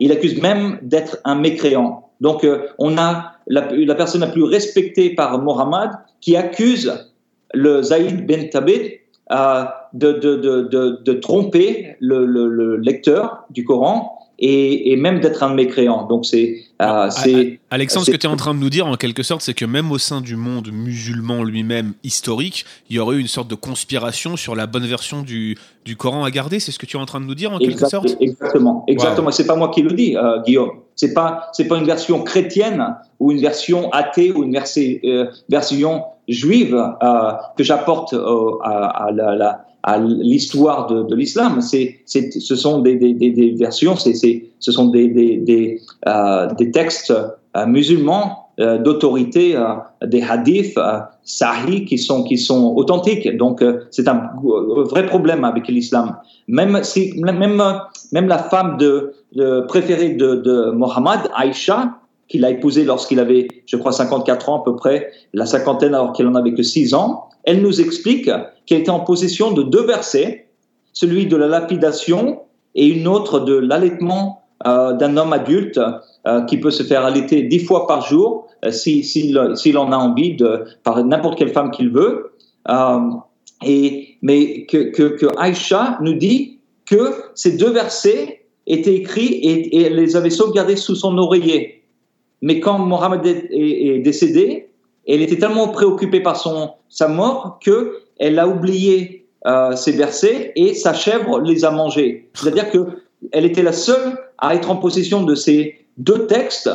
il 0.00 0.10
accuse 0.10 0.42
même 0.42 0.80
d'être 0.82 1.18
un 1.24 1.36
mécréant. 1.36 2.08
Donc 2.22 2.46
on 2.78 2.96
a 2.96 3.32
la, 3.48 3.94
personne 3.94 4.22
la 4.22 4.28
plus 4.28 4.44
respectée 4.44 5.14
par 5.14 5.38
Mohammed, 5.38 5.90
qui 6.20 6.36
accuse 6.36 7.10
le 7.52 7.82
Zaïd 7.82 8.26
ben 8.26 8.48
Tabid 8.48 8.92
euh, 9.30 9.64
de, 9.92 11.12
tromper 11.14 11.96
le, 12.00 12.76
lecteur 12.76 13.44
du 13.50 13.64
Coran 13.64 14.18
et, 14.42 14.92
et 14.92 14.96
même 14.96 15.20
d'être 15.20 15.42
un 15.44 15.54
mécréant. 15.54 16.06
Donc 16.06 16.26
c'est 16.26 16.64
euh, 16.82 17.08
Alexandre, 17.70 18.06
ce 18.06 18.10
que 18.10 18.16
tu 18.16 18.26
es 18.26 18.30
en 18.30 18.36
train 18.36 18.54
de 18.54 18.58
nous 18.58 18.70
dire 18.70 18.88
en 18.88 18.96
quelque 18.96 19.22
sorte, 19.22 19.40
c'est 19.40 19.54
que 19.54 19.64
même 19.64 19.92
au 19.92 19.98
sein 19.98 20.20
du 20.20 20.34
monde 20.34 20.70
musulman 20.72 21.44
lui-même 21.44 21.92
historique, 22.02 22.66
il 22.90 22.96
y 22.96 22.98
aurait 22.98 23.16
eu 23.16 23.20
une 23.20 23.28
sorte 23.28 23.46
de 23.46 23.54
conspiration 23.54 24.36
sur 24.36 24.56
la 24.56 24.66
bonne 24.66 24.84
version 24.84 25.22
du, 25.22 25.56
du 25.84 25.96
Coran 25.96 26.24
à 26.24 26.30
garder. 26.32 26.58
C'est 26.58 26.72
ce 26.72 26.80
que 26.80 26.86
tu 26.86 26.96
es 26.96 27.00
en 27.00 27.06
train 27.06 27.20
de 27.20 27.26
nous 27.26 27.36
dire 27.36 27.52
en 27.52 27.58
quelque 27.58 27.88
sorte? 27.88 28.16
Exactement, 28.20 28.84
exactement. 28.88 29.30
C'est 29.30 29.46
pas 29.46 29.54
moi 29.54 29.68
qui 29.68 29.82
le 29.82 29.92
dis, 29.92 30.16
euh, 30.16 30.42
Guillaume. 30.42 30.72
C'est 30.96 31.14
pas 31.14 31.48
c'est 31.52 31.68
pas 31.68 31.78
une 31.78 31.86
version 31.86 32.22
chrétienne 32.22 32.96
ou 33.20 33.30
une 33.30 33.40
version 33.40 33.90
athée 33.92 34.32
ou 34.32 34.42
une 34.42 34.56
euh, 34.56 35.26
version 35.48 36.02
juive 36.28 36.74
euh, 36.74 37.32
que 37.56 37.62
j'apporte 37.62 38.12
à, 38.64 39.06
à 39.06 39.10
la 39.12 39.64
à 39.82 39.98
l'histoire 39.98 40.86
de, 40.86 41.02
de 41.02 41.14
l'islam. 41.14 41.60
C'est, 41.60 42.00
ce 42.06 42.56
sont 42.56 42.80
des, 42.80 42.96
des, 42.96 43.14
des 43.14 43.50
versions, 43.52 43.96
c'est, 43.96 44.14
ce 44.14 44.72
sont 44.72 44.88
des, 44.88 45.08
des, 45.08 45.80
euh, 46.06 46.48
des 46.54 46.70
textes 46.70 47.12
euh, 47.56 47.66
musulmans 47.66 48.42
euh, 48.60 48.76
d'autorité, 48.76 49.56
euh, 49.56 49.76
des 50.06 50.20
hadiths 50.20 50.76
euh, 50.76 50.98
sahih 51.24 51.86
qui 51.86 51.96
sont, 51.96 52.22
qui 52.22 52.36
sont 52.36 52.74
authentiques. 52.76 53.36
Donc 53.38 53.64
c'est 53.90 54.06
un 54.08 54.28
vrai 54.90 55.06
problème 55.06 55.44
avec 55.44 55.68
l'islam. 55.68 56.16
Même, 56.48 56.84
si, 56.84 57.14
même, 57.18 57.56
même 58.12 58.28
la 58.28 58.38
femme 58.38 58.76
de, 58.76 59.14
de 59.34 59.62
préférée 59.62 60.10
de, 60.10 60.34
de 60.34 60.70
Mohammed, 60.70 61.20
Aïcha, 61.34 61.94
qu'il 62.28 62.44
a 62.44 62.50
épousée 62.50 62.84
lorsqu'il 62.84 63.20
avait, 63.20 63.48
je 63.66 63.76
crois, 63.76 63.92
54 63.92 64.48
ans 64.50 64.60
à 64.60 64.64
peu 64.64 64.76
près, 64.76 65.10
la 65.32 65.46
cinquantaine 65.46 65.94
alors 65.94 66.12
qu'elle 66.12 66.26
en 66.28 66.34
avait 66.34 66.52
que 66.52 66.62
6 66.62 66.92
ans, 66.92 67.28
elle 67.44 67.62
nous 67.62 67.80
explique 67.80 68.30
qu'elle 68.66 68.80
était 68.80 68.90
en 68.90 69.00
possession 69.00 69.52
de 69.52 69.62
deux 69.62 69.84
versets, 69.84 70.48
celui 70.92 71.26
de 71.26 71.36
la 71.36 71.48
lapidation 71.48 72.42
et 72.74 72.86
une 72.86 73.08
autre 73.08 73.40
de 73.40 73.54
l'allaitement 73.54 74.42
euh, 74.66 74.92
d'un 74.92 75.16
homme 75.16 75.32
adulte 75.32 75.80
euh, 76.26 76.42
qui 76.42 76.58
peut 76.58 76.70
se 76.70 76.82
faire 76.82 77.04
allaiter 77.04 77.42
dix 77.42 77.60
fois 77.60 77.86
par 77.86 78.06
jour 78.06 78.46
euh, 78.64 78.70
s'il 78.70 79.04
si, 79.04 79.34
si, 79.56 79.76
en 79.76 79.90
a 79.90 79.96
envie 79.96 80.36
de, 80.36 80.64
par 80.84 81.04
n'importe 81.04 81.38
quelle 81.38 81.52
femme 81.52 81.70
qu'il 81.70 81.90
veut. 81.90 82.32
Et, 83.64 84.16
mais 84.22 84.66
que, 84.66 85.38
Aïcha 85.38 85.98
nous 86.00 86.14
dit 86.14 86.60
que 86.84 87.12
ces 87.34 87.56
deux 87.56 87.70
versets 87.70 88.44
étaient 88.66 88.94
écrits 88.94 89.34
et, 89.34 89.82
elle 89.82 89.96
les 89.96 90.16
avait 90.16 90.30
sauvegardés 90.30 90.76
sous 90.76 90.94
son 90.94 91.18
oreiller. 91.18 91.82
Mais 92.40 92.60
quand 92.60 92.78
Mohammed 92.78 93.24
est 93.24 93.98
décédé, 94.00 94.71
elle 95.06 95.22
était 95.22 95.38
tellement 95.38 95.68
préoccupée 95.68 96.20
par 96.20 96.36
son, 96.36 96.72
sa 96.88 97.08
mort 97.08 97.58
que 97.60 97.98
elle 98.18 98.38
a 98.38 98.46
oublié 98.46 99.26
euh, 99.46 99.74
ces 99.74 99.92
versets 99.92 100.52
et 100.54 100.74
sa 100.74 100.92
chèvre 100.92 101.40
les 101.40 101.64
a 101.64 101.70
mangés. 101.70 102.30
C'est-à-dire 102.34 102.70
que 102.70 103.02
elle 103.32 103.44
était 103.44 103.62
la 103.62 103.72
seule 103.72 104.18
à 104.38 104.54
être 104.54 104.70
en 104.70 104.76
possession 104.76 105.22
de 105.22 105.34
ces 105.34 105.86
deux 105.98 106.26
textes, 106.26 106.70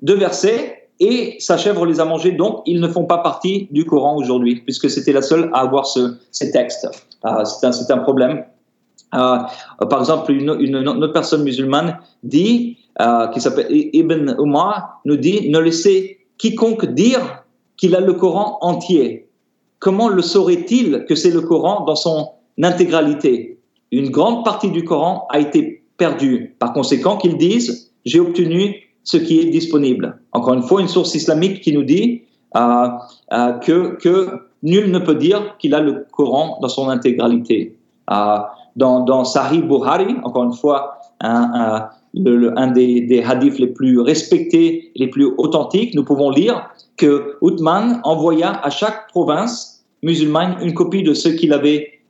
deux 0.00 0.16
versets, 0.16 0.88
et 1.00 1.36
sa 1.40 1.56
chèvre 1.56 1.84
les 1.84 2.00
a 2.00 2.04
mangés. 2.04 2.32
Donc, 2.32 2.62
ils 2.66 2.80
ne 2.80 2.88
font 2.88 3.04
pas 3.04 3.18
partie 3.18 3.68
du 3.70 3.84
Coran 3.84 4.16
aujourd'hui, 4.16 4.56
puisque 4.56 4.88
c'était 4.88 5.12
la 5.12 5.22
seule 5.22 5.50
à 5.52 5.60
avoir 5.60 5.86
ce, 5.86 6.14
ces 6.30 6.50
textes. 6.50 6.88
Euh, 7.24 7.44
c'est 7.44 7.66
un, 7.66 7.96
un, 7.96 7.98
problème. 7.98 8.44
Euh, 9.14 9.38
par 9.90 10.00
exemple, 10.00 10.32
une, 10.32 10.50
autre 10.50 11.12
personne 11.12 11.42
musulmane 11.42 11.98
dit, 12.22 12.78
qui 13.32 13.40
s'appelle 13.40 13.66
Ibn 13.70 14.36
Umar, 14.38 15.00
nous 15.04 15.16
dit 15.16 15.50
ne 15.50 15.58
laissez 15.58 16.18
quiconque 16.38 16.86
dire 16.86 17.41
qu'il 17.82 17.96
a 17.96 18.00
le 18.00 18.12
Coran 18.12 18.58
entier. 18.60 19.26
comment 19.80 20.08
le 20.08 20.22
saurait-il 20.22 21.04
que 21.08 21.16
c'est 21.16 21.32
le 21.32 21.40
Coran 21.40 21.84
dans 21.84 21.96
son 21.96 22.28
intégralité? 22.62 23.58
Une 23.90 24.10
grande 24.10 24.44
partie 24.44 24.70
du 24.70 24.84
Coran 24.84 25.26
a 25.30 25.40
été 25.40 25.82
perdue. 25.96 26.54
Par 26.60 26.74
conséquent, 26.74 27.16
qu'ils 27.16 27.36
disent, 27.36 27.90
j'ai 28.04 28.20
obtenu 28.20 28.76
ce 29.02 29.16
qui 29.16 29.40
est 29.40 29.46
disponible. 29.46 30.20
Encore 30.30 30.54
une 30.54 30.62
fois, 30.62 30.80
une 30.80 30.86
source 30.86 31.16
islamique 31.16 31.60
qui 31.60 31.72
nous 31.72 31.82
dit 31.82 32.22
euh, 32.54 32.86
euh, 33.32 33.54
que, 33.54 34.28
nul 34.62 34.92
ne 34.92 35.00
peut 35.00 35.16
dire 35.16 35.56
qu'il 35.58 35.74
a 35.74 35.80
le 35.80 36.06
Coran 36.12 36.60
dans 36.62 36.68
son 36.68 36.88
intégralité. 36.88 37.76
Euh, 38.12 38.38
dans, 38.76 39.00
dans 39.00 39.24
Sahih 39.24 39.60
Bukhari, 39.60 40.14
encore 40.22 40.44
une 40.44 40.54
fois, 40.54 40.98
un 41.18 41.88
des, 42.14 43.00
des, 43.00 43.22
hadiths 43.22 43.58
les 43.58 43.68
plus 43.68 44.00
respectés, 44.00 44.90
les 44.96 45.08
plus 45.08 45.26
authentiques, 45.38 45.94
nous 45.94 46.04
pouvons 46.04 46.30
lire 46.30 46.68
que 46.96 47.36
Uthman 47.42 48.00
envoya 48.04 48.60
à 48.62 48.70
chaque 48.70 49.08
province 49.08 49.84
musulmane 50.02 50.56
une 50.62 50.74
copie 50.74 51.02
de 51.02 51.14
ce 51.14 51.28
qu'il 51.28 51.52
avait 51.52 52.00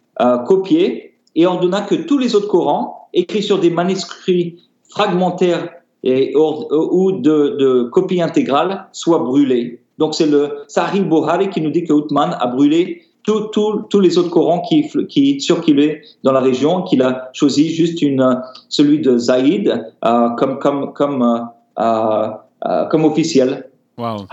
copié 0.46 1.14
et 1.34 1.46
ordonna 1.46 1.82
que 1.82 1.94
tous 1.94 2.18
les 2.18 2.34
autres 2.34 2.48
Corans, 2.48 3.08
écrits 3.12 3.42
sur 3.42 3.58
des 3.58 3.70
manuscrits 3.70 4.58
fragmentaires 4.88 5.70
et, 6.02 6.34
ou 6.36 7.12
de, 7.12 7.56
de 7.58 7.82
copies 7.84 8.20
intégrales, 8.20 8.86
soient 8.92 9.20
brûlés. 9.20 9.80
Donc 9.98 10.14
c'est 10.14 10.26
le 10.26 10.64
Sahih 10.68 11.02
Bukhari 11.02 11.48
qui 11.50 11.60
nous 11.60 11.70
dit 11.70 11.84
que 11.84 11.92
Uthman 11.92 12.36
a 12.38 12.46
brûlé 12.46 13.02
tous 13.24 14.00
les 14.00 14.18
autres 14.18 14.30
Corans 14.30 14.62
qui, 14.62 14.88
qui 15.08 15.40
circulaient 15.40 16.02
dans 16.24 16.32
la 16.32 16.40
région, 16.40 16.82
qu'il 16.82 17.02
a 17.02 17.30
choisi 17.32 17.68
juste 17.70 18.02
une, 18.02 18.40
celui 18.68 19.00
de 19.00 19.16
Zaïd 19.16 19.68
euh, 20.04 20.28
comme, 20.30 20.58
comme, 20.58 20.92
comme, 20.92 21.50
euh, 21.78 22.26
euh, 22.66 22.84
comme 22.86 23.04
officiel. 23.04 23.68
Wow. 23.98 24.26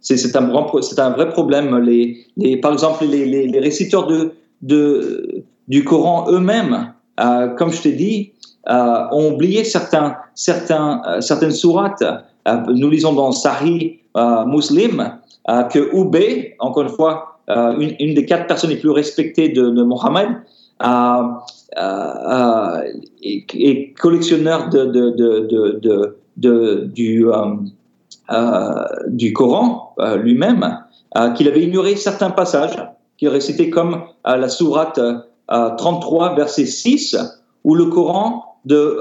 C'est 0.00 0.36
un, 0.36 0.44
un, 0.54 1.10
vrai 1.10 1.28
problème. 1.30 1.78
Les, 1.78 2.26
les, 2.36 2.56
par 2.56 2.72
exemple, 2.72 3.04
les, 3.04 3.26
les, 3.26 3.46
les 3.46 3.60
réciteurs 3.60 4.06
de, 4.06 4.32
de, 4.62 5.44
du 5.68 5.84
Coran 5.84 6.26
eux-mêmes, 6.30 6.94
comme 7.56 7.70
je 7.70 7.82
t'ai 7.82 7.92
dit, 7.92 8.32
ont 8.66 9.32
oublié 9.34 9.64
certains, 9.64 10.16
certains, 10.34 11.02
certaines 11.20 11.52
sourates. 11.52 12.02
nous 12.68 12.90
lisons 12.90 13.12
dans 13.12 13.32
Sahih 13.32 13.98
euh, 14.16 14.44
euh, 15.50 15.62
que 15.64 15.94
Oubé, 15.94 16.56
encore 16.58 16.82
une 16.82 16.88
fois, 16.90 17.12
euh, 17.14 17.37
une, 17.48 17.94
une, 17.98 18.14
des 18.14 18.24
quatre 18.24 18.46
personnes 18.46 18.70
les 18.70 18.76
plus 18.76 18.90
respectées 18.90 19.48
de, 19.48 19.70
Mohammed, 19.82 20.28
est, 23.22 23.94
collectionneur 23.98 24.68
de, 24.68 24.84
de, 24.84 26.16
de 26.36 26.84
du, 29.08 29.32
Coran 29.32 29.94
lui-même, 30.22 30.78
qu'il 31.36 31.48
avait 31.48 31.62
ignoré 31.62 31.96
certains 31.96 32.30
passages, 32.30 32.76
qu'il 33.16 33.28
récitait 33.28 33.70
comme 33.70 34.02
la 34.24 34.48
sourate 34.48 35.00
33, 35.48 36.34
verset 36.36 36.66
6, 36.66 37.16
où 37.64 37.74
le 37.74 37.86
Coran 37.86 38.44
de, 38.64 38.98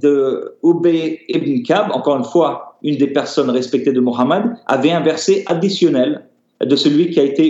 de 0.00 0.56
Oubé 0.62 1.20
ibn 1.28 1.62
Kab, 1.62 1.90
encore 1.92 2.16
une 2.16 2.24
fois, 2.24 2.76
une 2.82 2.96
des 2.96 3.08
personnes 3.08 3.50
respectées 3.50 3.92
de 3.92 4.00
Mohammed, 4.00 4.56
avait 4.66 4.92
un 4.92 5.00
verset 5.00 5.44
additionnel 5.46 6.26
de 6.64 6.76
celui 6.76 7.10
qui 7.10 7.20
a 7.20 7.24
été 7.24 7.46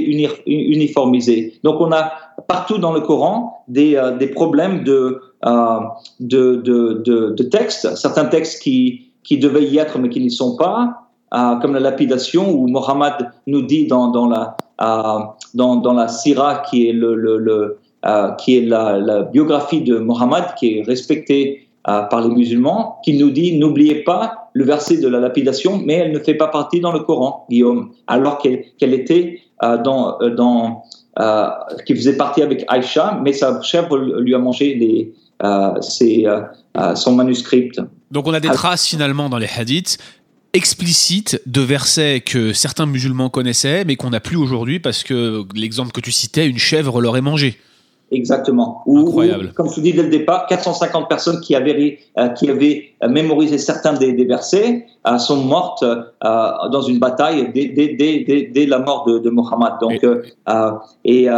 uniformisé. 0.47 1.55
Donc 1.65 1.81
on 1.81 1.93
a 1.93 2.13
partout 2.49 2.79
dans 2.79 2.93
le 2.93 3.01
Coran 3.01 3.65
des, 3.69 3.97
euh, 3.97 4.17
des 4.17 4.29
problèmes 4.29 4.85
de, 4.85 5.21
euh, 5.45 5.81
de, 6.21 6.57
de, 6.57 7.03
de, 7.37 7.43
textes, 7.45 7.95
certains 7.97 8.27
textes 8.27 8.63
qui, 8.63 9.13
qui 9.23 9.39
devaient 9.39 9.65
y 9.65 9.79
être 9.79 9.99
mais 9.99 10.09
qui 10.09 10.21
n'y 10.21 10.31
sont 10.31 10.57
pas, 10.57 11.09
euh, 11.35 11.57
comme 11.57 11.75
la 11.75 11.81
lapidation 11.81 12.51
où 12.51 12.69
Mohammed 12.69 13.31
nous 13.47 13.63
dit 13.63 13.87
dans, 13.87 14.09
dans 14.09 14.29
la, 14.29 14.57
dans, 15.55 15.77
dans 15.77 15.93
la 15.93 16.07
qui 16.71 16.89
est, 16.89 16.93
le, 16.93 17.15
le 17.15 17.79
qui 18.39 18.57
est 18.57 18.63
la, 18.63 18.99
la, 18.99 19.23
biographie 19.23 19.83
de 19.83 19.99
Mohammed 19.99 20.45
qui 20.59 20.79
est 20.79 20.83
respectée 20.83 21.69
par 21.85 22.21
les 22.21 22.35
musulmans, 22.35 22.99
qui 23.05 23.17
nous 23.17 23.31
dit 23.31 23.59
n'oubliez 23.59 24.03
pas 24.03 24.42
le 24.53 24.65
verset 24.65 24.99
de 24.99 25.09
la 25.09 25.21
lapidation, 25.21 25.81
mais 25.85 25.95
elle 25.95 26.13
ne 26.13 26.19
fait 26.19 26.35
pas 26.35 26.49
partie 26.49 26.81
dans 26.81 26.93
le 26.93 27.01
Coran, 27.01 27.47
Guillaume, 27.51 27.93
alors 28.07 28.39
qu'elle 28.39 28.95
était 28.95 29.41
euh, 29.63 29.83
dans, 29.83 30.21
euh, 30.21 30.35
dans 30.35 30.85
euh, 31.19 31.49
qui 31.87 31.95
faisait 31.95 32.17
partie 32.17 32.43
avec 32.43 32.65
Aïcha, 32.69 33.19
mais 33.23 33.33
sa 33.33 33.61
chèvre 33.63 33.97
lui 33.97 34.35
a 34.35 34.39
mangé 34.39 34.75
les, 34.75 35.13
ses, 35.81 36.27
son 36.95 37.15
manuscrit. 37.15 37.71
Donc 38.11 38.27
on 38.27 38.35
a 38.35 38.41
des 38.41 38.49
traces 38.49 38.87
finalement 38.87 39.29
dans 39.29 39.39
les 39.39 39.49
hadiths 39.49 39.99
explicites 40.55 41.41
de 41.47 41.63
versets 41.63 42.21
que 42.21 42.53
certains 42.53 42.85
musulmans 42.85 43.31
connaissaient, 43.31 43.85
mais 43.87 43.97
qu'on 43.97 44.11
n'a 44.11 44.21
plus 44.21 44.37
aujourd'hui 44.37 44.81
parce 44.81 45.03
que 45.03 45.45
l'exemple 45.55 45.93
que 45.93 46.01
tu 46.01 46.13
citais, 46.13 46.47
une 46.47 46.59
chèvre 46.59 47.01
l'aurait 47.01 47.23
mangé. 47.23 47.59
Exactement. 48.13 48.83
Incroyable. 48.87 49.53
comme 49.55 49.71
je 49.71 49.77
vous 49.77 49.81
dis 49.81 49.93
dès 49.95 50.03
le 50.03 50.11
départ, 50.11 50.47
450 50.47 51.09
personnes 51.09 51.41
qui 51.41 51.55
avaient, 51.55 51.99
euh, 52.19 52.29
qui 52.29 52.51
avaient 52.51 52.85
euh, 53.03 53.09
mémorisé 53.09 53.57
certains 53.57 53.95
des, 53.95 54.13
des 54.13 54.27
versets 54.27 54.87
euh, 55.07 55.17
sont 55.17 55.43
mortes 55.43 55.83
dans 56.23 56.83
une 56.83 56.99
bataille 56.99 57.51
dès, 57.55 57.69
dès, 57.69 57.95
dès, 57.95 58.51
dès, 58.53 58.67
la 58.67 58.79
mort 58.79 59.07
de, 59.07 59.19
de 59.19 59.31
Mohammed. 59.31 59.73
Donc, 59.81 60.07
et 61.05 61.29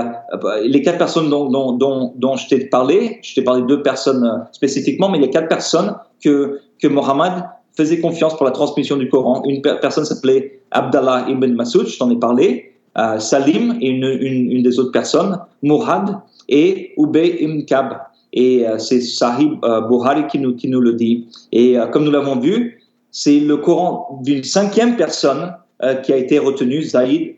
les 0.64 0.82
quatre 0.82 0.98
personnes 0.98 1.30
dont, 1.30 1.48
dont, 1.48 1.72
dont, 1.72 2.12
dont 2.16 2.36
je 2.36 2.48
t'ai 2.48 2.66
parlé, 2.66 3.20
je 3.22 3.34
t'ai 3.36 3.42
parlé 3.42 3.62
de 3.62 3.66
deux 3.66 3.82
personnes 3.82 4.44
spécifiquement, 4.52 5.08
mais 5.08 5.18
il 5.18 5.22
y 5.24 5.28
a 5.28 5.28
quatre 5.28 5.48
personnes 5.48 5.94
que, 6.22 6.60
que 6.82 6.88
Mohammed 6.88 7.44
faisait 7.76 8.00
confiance 8.00 8.36
pour 8.36 8.46
la 8.46 8.52
transmission 8.52 8.96
du 8.96 9.08
Coran. 9.08 9.42
Une 9.46 9.62
personne 9.62 10.04
s'appelait 10.04 10.60
Abdallah 10.72 11.26
ibn 11.28 11.54
Masoud, 11.54 11.86
je 11.86 11.98
t'en 11.98 12.10
ai 12.10 12.16
parlé. 12.16 12.72
Salim 13.18 13.78
et 13.80 13.88
une, 13.88 14.04
une, 14.04 14.52
une, 14.52 14.62
des 14.62 14.78
autres 14.78 14.92
personnes, 14.92 15.40
Mourad 15.62 16.20
et 16.48 16.92
Ubay 16.96 17.38
ibn 17.40 17.64
Kab. 17.64 17.98
Et 18.34 18.66
euh, 18.66 18.78
c'est 18.78 19.00
Sahib 19.00 19.64
euh, 19.64 19.80
Buhari 19.82 20.26
qui 20.26 20.38
nous, 20.38 20.54
qui 20.56 20.68
nous 20.68 20.80
le 20.80 20.92
dit. 20.92 21.28
Et 21.52 21.78
euh, 21.78 21.86
comme 21.86 22.04
nous 22.04 22.10
l'avons 22.10 22.38
vu, 22.38 22.82
c'est 23.12 23.38
le 23.38 23.56
Coran 23.56 24.20
d'une 24.22 24.42
cinquième 24.42 24.96
personne 24.96 25.54
qui 26.02 26.14
a 26.14 26.16
été 26.16 26.38
retenue, 26.38 26.82
Zaïd 26.82 27.34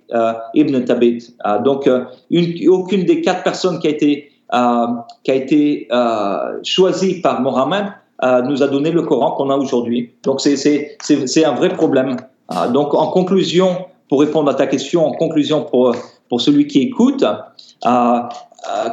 ibn 0.55 0.85
Tabit. 0.85 1.35
donc, 1.65 1.91
une, 2.31 2.69
aucune 2.69 3.05
des 3.05 3.21
quatre 3.21 3.43
personnes 3.43 3.81
qui 3.81 3.89
a 3.89 3.91
été, 3.91 4.31
qui 5.25 5.31
a 5.31 5.35
été 5.35 5.89
choisie 6.63 7.21
par 7.23 7.41
Mohammed 7.41 7.87
nous 8.47 8.63
a 8.63 8.69
donné 8.69 8.93
le 8.93 9.03
Coran 9.03 9.33
qu'on 9.33 9.51
a 9.51 9.57
aujourd'hui. 9.57 10.13
Donc, 10.23 10.41
c'est 10.41 11.45
un 11.45 11.55
vrai 11.55 11.71
problème. 11.71 12.17
donc, 12.73 12.95
en 12.95 13.09
conclusion, 13.09 13.79
pour 14.09 14.21
répondre 14.21 14.49
à 14.49 14.55
ta 14.55 14.69
question, 14.69 15.05
en 15.05 15.13
conclusion 15.13 15.63
pour, 15.65 15.97
pour 16.29 16.41
celui 16.41 16.69
qui 16.69 16.83
écoute, 16.83 17.25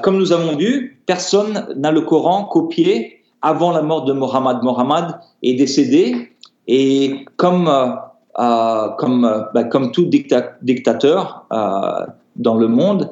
comme 0.01 0.17
nous 0.17 0.31
avons 0.31 0.55
vu, 0.55 1.01
personne 1.05 1.67
n'a 1.75 1.91
le 1.91 2.01
Coran 2.01 2.45
copié 2.45 3.23
avant 3.41 3.71
la 3.71 3.81
mort 3.81 4.05
de 4.05 4.13
Mohammed. 4.13 4.63
Mohammed 4.63 5.15
est 5.43 5.53
décédé 5.55 6.31
et 6.67 7.25
comme, 7.35 7.67
euh, 7.67 7.89
euh, 8.39 8.89
comme, 8.97 9.47
bah, 9.53 9.65
comme 9.65 9.91
tout 9.91 10.05
dictateur 10.05 11.45
dans 12.35 12.55
le 12.55 12.67
monde, 12.67 13.11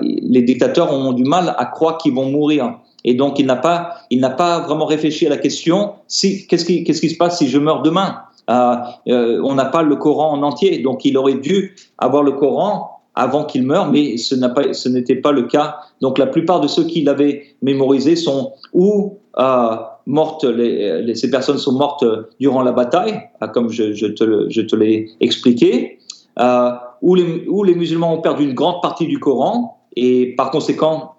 les 0.00 0.42
dictateurs 0.42 0.92
ont 0.92 1.12
du 1.12 1.24
mal 1.24 1.54
à 1.58 1.64
croire 1.66 1.98
qu'ils 1.98 2.14
vont 2.14 2.30
mourir. 2.30 2.78
Et 3.04 3.14
donc, 3.14 3.40
il 3.40 3.46
n'a 3.46 3.56
pas, 3.56 3.96
pas 4.36 4.60
vraiment 4.60 4.84
réfléchi 4.84 5.26
à 5.26 5.30
la 5.30 5.38
question 5.38 5.94
si, 6.06 6.46
qu'est-ce 6.46 6.64
qui, 6.64 6.84
qu'est-ce 6.84 7.00
qui 7.00 7.10
se 7.10 7.16
passe 7.16 7.38
si 7.38 7.48
je 7.48 7.58
meurs 7.58 7.82
demain? 7.82 8.18
On 8.48 9.54
n'a 9.54 9.64
pas 9.64 9.82
le 9.82 9.96
Coran 9.96 10.32
en 10.32 10.42
entier, 10.42 10.78
donc 10.80 11.04
il 11.04 11.16
aurait 11.16 11.34
dû 11.34 11.74
avoir 11.98 12.22
le 12.22 12.32
Coran 12.32 13.01
avant 13.14 13.44
qu'il 13.44 13.64
meure, 13.64 13.90
mais 13.90 14.16
ce 14.16 14.34
n'était 14.88 15.16
pas, 15.16 15.30
pas 15.30 15.32
le 15.32 15.42
cas. 15.42 15.76
Donc 16.00 16.18
la 16.18 16.26
plupart 16.26 16.60
de 16.60 16.68
ceux 16.68 16.84
qui 16.84 17.02
l'avaient 17.02 17.44
mémorisé 17.60 18.16
sont 18.16 18.52
ou 18.72 19.18
euh, 19.38 19.76
mortes, 20.06 20.44
les, 20.44 21.14
ces 21.14 21.30
personnes 21.30 21.58
sont 21.58 21.72
mortes 21.72 22.04
durant 22.40 22.62
la 22.62 22.72
bataille, 22.72 23.20
euh, 23.42 23.46
comme 23.48 23.70
je, 23.70 23.92
je 23.92 24.06
te, 24.06 24.76
l'ai 24.76 25.10
expliqué, 25.20 25.98
euh, 26.38 26.70
ou, 27.02 27.14
les, 27.14 27.46
les, 27.64 27.74
musulmans 27.74 28.14
ont 28.14 28.20
perdu 28.20 28.44
une 28.44 28.54
grande 28.54 28.80
partie 28.82 29.06
du 29.06 29.18
Coran, 29.18 29.78
et 29.96 30.34
par 30.36 30.50
conséquent, 30.50 31.14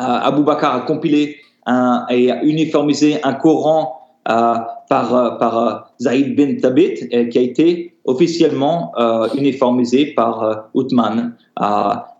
euh, 0.00 0.04
Abu 0.04 0.42
Bakr 0.42 0.66
a 0.66 0.80
compilé 0.80 1.36
un, 1.66 2.06
et 2.10 2.30
uniformisé 2.42 3.22
un 3.22 3.34
Coran 3.34 4.00
euh, 4.28 4.54
par, 4.88 5.38
par 5.38 5.92
Zaïd 6.00 6.36
bin 6.36 6.56
Thabit, 6.60 7.08
qui 7.30 7.38
a 7.38 7.40
été 7.40 7.95
officiellement 8.06 8.92
euh, 8.98 9.28
uniformisé 9.36 10.06
par 10.06 10.42
euh, 10.42 10.54
Uthman. 10.74 11.32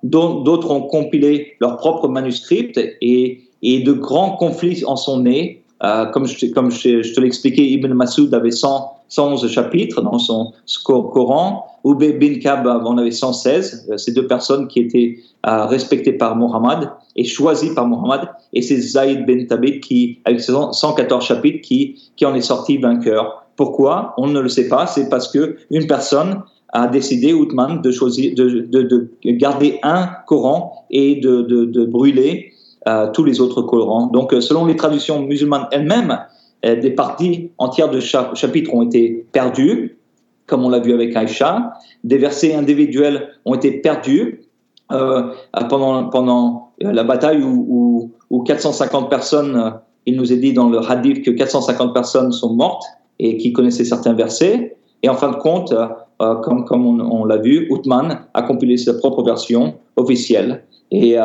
D'autres 0.02 0.70
ont 0.70 0.82
compilé 0.82 1.54
leurs 1.60 1.76
propres 1.76 2.08
manuscrits 2.08 2.72
et, 3.00 3.42
de 3.62 3.92
grands 3.92 4.36
conflits 4.36 4.84
en 4.84 4.96
sont 4.96 5.20
nés. 5.20 5.64
comme 6.12 6.26
je, 6.26 6.46
comme 6.52 6.70
je, 6.70 7.14
te 7.14 7.20
l'expliquais, 7.20 7.64
Ibn 7.64 7.92
Masoud 7.92 8.32
avait 8.34 8.50
100, 8.50 8.92
111 9.08 9.48
chapitres 9.48 10.02
dans 10.02 10.18
son 10.18 10.52
Coran. 10.84 11.64
Ubay 11.84 12.12
bin 12.12 12.38
Kab 12.40 12.66
en 12.66 12.98
avait 12.98 13.10
116. 13.10 13.92
Ces 13.96 14.12
deux 14.12 14.26
personnes 14.26 14.68
qui 14.68 14.80
étaient 14.80 15.18
respectées 15.44 16.12
par 16.12 16.36
Mohammed 16.36 16.90
et 17.16 17.24
choisies 17.24 17.74
par 17.74 17.86
Mohammed. 17.86 18.28
Et 18.52 18.62
c'est 18.62 18.78
Zaïd 18.78 19.26
bin 19.26 19.44
Thabit 19.46 19.80
qui, 19.80 20.20
avec 20.24 20.40
114 20.40 21.24
chapitres, 21.24 21.60
qui, 21.62 22.10
qui 22.16 22.24
en 22.24 22.34
est 22.34 22.40
sorti 22.40 22.78
vainqueur. 22.78 23.45
Pourquoi? 23.56 24.14
On 24.18 24.28
ne 24.28 24.40
le 24.40 24.48
sait 24.48 24.68
pas. 24.68 24.86
C'est 24.86 25.08
parce 25.08 25.28
que 25.28 25.56
une 25.70 25.86
personne 25.86 26.42
a 26.72 26.86
décidé, 26.88 27.32
Outman, 27.32 27.80
de, 27.80 27.90
choisir, 27.90 28.34
de, 28.34 29.08
garder 29.24 29.78
un 29.82 30.08
Coran 30.26 30.86
et 30.90 31.16
de, 31.16 31.84
brûler 31.86 32.52
euh, 32.86 33.10
tous 33.12 33.24
les 33.24 33.40
autres 33.40 33.62
Corans. 33.62 34.08
Donc, 34.08 34.32
euh, 34.32 34.40
selon 34.40 34.66
les 34.66 34.76
traductions 34.76 35.22
musulmanes 35.22 35.66
elles-mêmes, 35.72 36.18
euh, 36.64 36.80
des 36.80 36.90
parties 36.90 37.50
entières 37.58 37.90
de 37.90 38.00
chapitres 38.00 38.74
ont 38.74 38.82
été 38.82 39.26
perdues, 39.32 39.98
comme 40.46 40.64
on 40.64 40.68
l'a 40.68 40.80
vu 40.80 40.92
avec 40.92 41.16
Aïcha. 41.16 41.72
Des 42.04 42.18
versets 42.18 42.54
individuels 42.54 43.30
ont 43.44 43.54
été 43.54 43.80
perdus 43.80 44.42
pendant, 44.88 46.04
pendant 46.10 46.70
la 46.78 47.02
bataille 47.02 47.42
où, 47.42 48.12
où, 48.30 48.42
450 48.44 49.10
personnes, 49.10 49.74
il 50.04 50.16
nous 50.16 50.32
est 50.32 50.36
dit 50.36 50.52
dans 50.52 50.68
le 50.68 50.78
hadith 50.78 51.24
que 51.24 51.32
450 51.32 51.92
personnes 51.92 52.30
sont 52.30 52.54
mortes 52.54 52.84
et 53.18 53.36
qui 53.36 53.52
connaissaient 53.52 53.84
certains 53.84 54.14
versets. 54.14 54.76
Et 55.02 55.08
en 55.08 55.14
fin 55.14 55.30
de 55.30 55.36
compte, 55.36 55.74
comme, 56.18 56.64
comme 56.64 56.86
on, 56.86 57.24
l'a 57.24 57.36
vu, 57.36 57.68
Outman 57.70 58.26
a 58.32 58.42
compilé 58.42 58.76
sa 58.76 58.94
propre 58.94 59.22
version 59.22 59.74
officielle. 59.96 60.64
Et, 60.90 61.16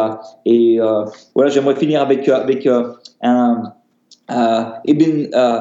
et 0.45 0.79
voilà, 1.35 1.49
j'aimerais 1.49 1.75
finir 1.75 2.01
avec, 2.01 2.27
avec 2.27 2.67
un, 3.21 3.63
euh, 4.31 4.63
Ibn 4.85 5.29
euh, 5.33 5.59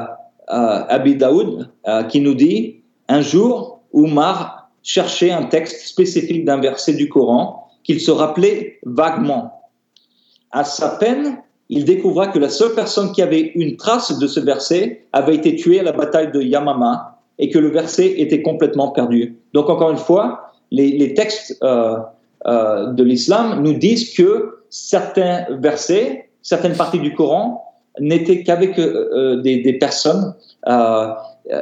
euh, 0.53 0.83
Abi 0.87 1.15
Daoud 1.15 1.69
qui 2.09 2.21
nous 2.21 2.35
dit 2.35 2.81
un 3.07 3.21
jour, 3.21 3.81
Oumar 3.91 4.69
cherchait 4.83 5.31
un 5.31 5.43
texte 5.43 5.87
spécifique 5.87 6.45
d'un 6.45 6.59
verset 6.59 6.93
du 6.93 7.09
Coran 7.09 7.67
qu'il 7.83 7.99
se 7.99 8.11
rappelait 8.11 8.79
vaguement. 8.83 9.51
À 10.51 10.63
sa 10.63 10.89
peine, 10.97 11.37
il 11.71 11.85
découvra 11.85 12.27
que 12.27 12.37
la 12.37 12.49
seule 12.49 12.73
personne 12.75 13.11
qui 13.11 13.23
avait 13.23 13.51
une 13.55 13.77
trace 13.77 14.19
de 14.19 14.27
ce 14.27 14.39
verset 14.39 15.05
avait 15.13 15.35
été 15.35 15.55
tuée 15.55 15.79
à 15.79 15.83
la 15.83 15.93
bataille 15.93 16.31
de 16.31 16.41
Yamama 16.41 17.17
et 17.39 17.49
que 17.49 17.57
le 17.57 17.69
verset 17.69 18.21
était 18.21 18.43
complètement 18.43 18.89
perdu. 18.89 19.37
Donc 19.53 19.69
encore 19.69 19.89
une 19.89 19.97
fois, 19.97 20.51
les, 20.69 21.13
textes 21.15 21.59
de 21.61 23.03
l'islam 23.03 23.63
nous 23.63 23.73
disent 23.73 24.13
que 24.13 24.59
certains 24.69 25.45
versets, 25.49 26.29
certaines 26.41 26.75
parties 26.75 26.99
du 26.99 27.13
Coran 27.15 27.63
n'était 27.99 28.43
qu'avec 28.43 28.79
euh, 28.79 29.09
euh, 29.13 29.41
des, 29.41 29.73
personnes 29.73 30.33
euh, 30.67 31.07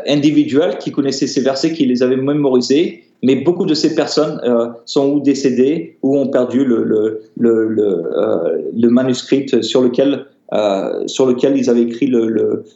individuelles 0.08 0.78
qui 0.78 0.92
connaissaient 0.92 1.28
ces 1.28 1.42
versets, 1.42 1.74
qui 1.74 1.86
les 1.86 2.04
avaient 2.04 2.18
mémorisés, 2.18 3.04
mais 3.24 3.36
beaucoup 3.38 3.66
de 3.66 3.74
ces 3.74 3.96
personnes 3.96 4.42
sont 4.86 5.12
ou 5.12 5.20
décédées 5.20 5.98
ou 6.02 6.18
ont 6.18 6.28
perdu 6.28 6.64
le, 6.64 7.22
le 7.38 8.90
manuscrit 8.90 9.46
sur 9.62 9.82
lequel, 9.82 10.26
sur 11.08 11.26
lequel 11.26 11.58
ils 11.58 11.70
avaient 11.70 11.84
écrit 11.84 12.12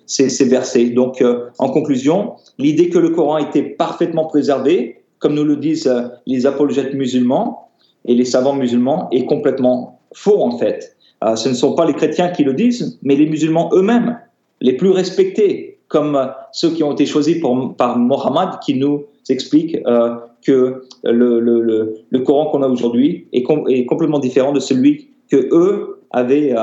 ces, 0.05 0.45
versets. 0.45 0.89
Donc, 0.89 1.23
en 1.59 1.69
conclusion, 1.69 2.33
l'idée 2.59 2.89
que 2.89 2.99
le 2.99 3.09
Coran 3.09 3.37
était 3.37 3.63
parfaitement 3.63 4.25
préservé, 4.25 4.97
comme 5.19 5.33
nous 5.33 5.45
le 5.45 5.55
disent 5.55 5.89
les 6.25 6.45
apologètes 6.45 6.93
musulmans 6.93 7.69
et 8.05 8.13
les 8.13 8.25
savants 8.25 8.55
musulmans, 8.55 9.07
est 9.11 9.25
complètement 9.25 10.01
faux 10.13 10.41
en 10.41 10.57
fait. 10.57 10.95
Euh, 11.23 11.35
ce 11.35 11.49
ne 11.49 11.53
sont 11.53 11.73
pas 11.73 11.85
les 11.85 11.93
chrétiens 11.93 12.29
qui 12.29 12.43
le 12.43 12.53
disent, 12.53 12.99
mais 13.01 13.15
les 13.15 13.25
musulmans 13.25 13.69
eux-mêmes, 13.73 14.19
les 14.61 14.73
plus 14.73 14.89
respectés, 14.89 15.79
comme 15.87 16.15
euh, 16.15 16.25
ceux 16.51 16.71
qui 16.71 16.83
ont 16.83 16.91
été 16.91 17.05
choisis 17.05 17.37
par 17.77 17.97
Mohammed, 17.97 18.59
qui 18.65 18.75
nous 18.75 19.03
expliquent 19.29 19.77
euh, 19.87 20.15
que 20.45 20.83
le, 21.03 22.17
Coran 22.19 22.47
qu'on 22.47 22.63
a 22.63 22.67
aujourd'hui 22.67 23.27
est, 23.33 23.43
complètement 23.43 24.19
différent 24.19 24.51
de 24.51 24.59
celui 24.59 25.09
que 25.29 25.37
eux 25.51 26.01
avaient, 26.11 26.53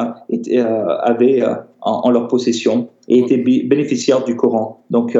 en, 1.80 2.10
leur 2.10 2.28
possession 2.28 2.88
et 3.08 3.18
étaient 3.18 3.38
bénéficiaires 3.38 4.24
du 4.24 4.36
Coran. 4.36 4.84
Donc, 4.90 5.16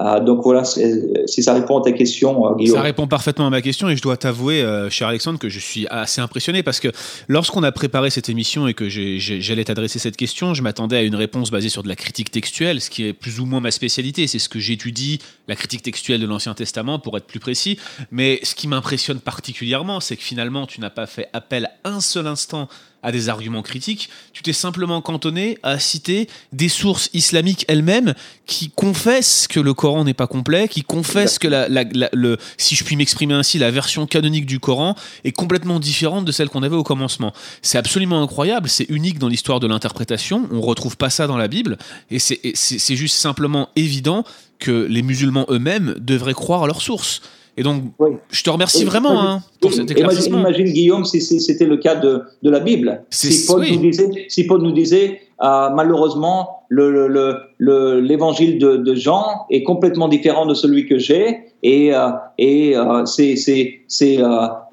ah, 0.00 0.20
donc 0.20 0.44
voilà, 0.44 0.62
si 0.64 1.42
ça 1.42 1.54
répond 1.54 1.80
à 1.80 1.82
ta 1.82 1.90
question, 1.90 2.46
euh, 2.46 2.54
Guillaume. 2.54 2.76
Ça 2.76 2.82
répond 2.82 3.08
parfaitement 3.08 3.48
à 3.48 3.50
ma 3.50 3.60
question 3.60 3.88
et 3.88 3.96
je 3.96 4.02
dois 4.02 4.16
t'avouer, 4.16 4.62
euh, 4.62 4.88
cher 4.90 5.08
Alexandre, 5.08 5.40
que 5.40 5.48
je 5.48 5.58
suis 5.58 5.88
assez 5.88 6.20
impressionné 6.20 6.62
parce 6.62 6.78
que 6.78 6.92
lorsqu'on 7.26 7.64
a 7.64 7.72
préparé 7.72 8.10
cette 8.10 8.28
émission 8.28 8.68
et 8.68 8.74
que 8.74 8.88
j'allais 8.88 9.64
t'adresser 9.64 9.98
cette 9.98 10.16
question, 10.16 10.54
je 10.54 10.62
m'attendais 10.62 10.98
à 10.98 11.02
une 11.02 11.16
réponse 11.16 11.50
basée 11.50 11.68
sur 11.68 11.82
de 11.82 11.88
la 11.88 11.96
critique 11.96 12.30
textuelle, 12.30 12.80
ce 12.80 12.90
qui 12.90 13.06
est 13.06 13.12
plus 13.12 13.40
ou 13.40 13.46
moins 13.46 13.58
ma 13.58 13.72
spécialité. 13.72 14.28
C'est 14.28 14.38
ce 14.38 14.48
que 14.48 14.60
j'étudie, 14.60 15.18
la 15.48 15.56
critique 15.56 15.82
textuelle 15.82 16.20
de 16.20 16.26
l'Ancien 16.26 16.54
Testament, 16.54 17.00
pour 17.00 17.16
être 17.16 17.26
plus 17.26 17.40
précis. 17.40 17.76
Mais 18.12 18.38
ce 18.44 18.54
qui 18.54 18.68
m'impressionne 18.68 19.18
particulièrement, 19.18 19.98
c'est 19.98 20.16
que 20.16 20.22
finalement, 20.22 20.68
tu 20.68 20.80
n'as 20.80 20.90
pas 20.90 21.06
fait 21.06 21.28
appel 21.32 21.70
un 21.82 22.00
seul 22.00 22.28
instant 22.28 22.68
à 23.02 23.12
des 23.12 23.28
arguments 23.28 23.62
critiques, 23.62 24.10
tu 24.32 24.42
t'es 24.42 24.52
simplement 24.52 25.00
cantonné 25.00 25.58
à 25.62 25.78
citer 25.78 26.28
des 26.52 26.68
sources 26.68 27.10
islamiques 27.18 27.64
elles-mêmes 27.68 28.14
qui 28.46 28.70
confessent 28.70 29.46
que 29.46 29.60
le 29.60 29.74
Coran 29.74 30.04
n'est 30.04 30.14
pas 30.14 30.26
complet, 30.26 30.68
qui 30.68 30.82
confessent 30.82 31.38
que 31.38 31.48
la, 31.48 31.68
le, 31.68 32.38
si 32.56 32.74
je 32.74 32.84
puis 32.84 32.96
m'exprimer 32.96 33.34
ainsi, 33.34 33.58
la 33.58 33.70
version 33.70 34.06
canonique 34.06 34.46
du 34.46 34.60
Coran 34.60 34.94
est 35.24 35.32
complètement 35.32 35.80
différente 35.80 36.24
de 36.24 36.32
celle 36.32 36.48
qu'on 36.48 36.62
avait 36.62 36.76
au 36.76 36.84
commencement. 36.84 37.32
C'est 37.60 37.78
absolument 37.78 38.22
incroyable, 38.22 38.68
c'est 38.68 38.88
unique 38.88 39.18
dans 39.18 39.28
l'histoire 39.28 39.60
de 39.60 39.66
l'interprétation, 39.66 40.48
on 40.50 40.60
retrouve 40.60 40.96
pas 40.96 41.10
ça 41.10 41.26
dans 41.26 41.36
la 41.36 41.48
Bible, 41.48 41.76
et 42.10 42.18
c'est 42.18 42.96
juste 42.96 43.16
simplement 43.16 43.68
évident 43.76 44.24
que 44.58 44.86
les 44.88 45.02
musulmans 45.02 45.46
eux-mêmes 45.50 45.94
devraient 45.98 46.34
croire 46.34 46.64
à 46.64 46.66
leurs 46.66 46.82
sources. 46.82 47.20
Et 47.56 47.64
donc, 47.64 47.82
je 48.30 48.42
te 48.44 48.50
remercie 48.50 48.84
vraiment 48.84 49.20
hein, 49.20 49.42
pour 49.60 49.72
cet 49.72 49.90
éclaircissement. 49.90 50.38
Imagine, 50.38 50.72
Guillaume, 50.72 51.04
si 51.04 51.20
c'était 51.20 51.66
le 51.66 51.76
cas 51.76 51.96
de, 51.96 52.22
de 52.42 52.50
la 52.50 52.60
Bible. 52.60 53.02
Si 53.10 53.46
Paul, 53.46 53.66
nous 53.68 53.80
disait, 53.80 54.08
si 54.28 54.44
Paul 54.44 54.62
nous 54.62 54.70
disait, 54.70 55.22
euh, 55.40 55.70
malheureusement, 55.70 56.64
l'évangile 56.70 58.58
le, 58.58 58.70
le, 58.70 58.76
de, 58.76 58.82
de, 58.82 58.94
Jean 58.94 59.46
est 59.50 59.62
complètement 59.62 60.08
différent 60.08 60.46
de 60.46 60.54
celui 60.54 60.86
que 60.86 60.98
j'ai, 60.98 61.38
et, 61.62 61.94
euh, 61.94 62.10
et 62.38 62.76
euh, 62.76 63.04
c'est 63.04 63.34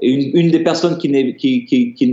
une, 0.01 0.31
une, 0.33 0.51
des 0.51 0.59
personnes 0.59 0.97
qui 0.97 1.09
n'avait 1.09 1.35
qui, 1.35 1.65
qui, 1.65 1.93
qui 1.93 2.11